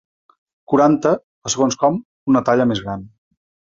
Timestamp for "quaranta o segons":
0.71-1.79